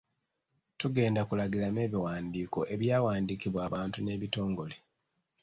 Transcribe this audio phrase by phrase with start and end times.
[0.79, 4.77] Tugenda kulagiramu ebiwandiiko ebyawandiikibwa abantu n’ebitongole.